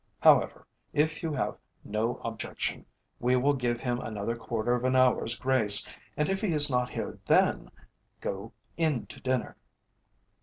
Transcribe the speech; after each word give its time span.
However, 0.19 0.65
if 0.93 1.21
you 1.21 1.31
have 1.33 1.59
no 1.83 2.15
objection, 2.23 2.87
we 3.19 3.35
will 3.35 3.53
give 3.53 3.79
him 3.79 3.99
another 3.99 4.35
quarter 4.35 4.73
of 4.73 4.83
an 4.83 4.95
hour's 4.95 5.37
grace, 5.37 5.87
and 6.17 6.27
if 6.27 6.41
he 6.41 6.47
is 6.53 6.71
not 6.71 6.89
here 6.89 7.19
then, 7.27 7.69
go 8.19 8.51
into 8.77 9.19
dinner." 9.19 9.57